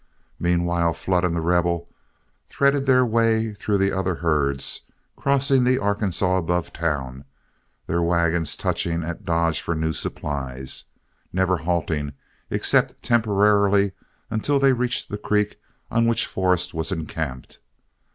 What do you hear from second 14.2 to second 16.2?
until they reached the creek on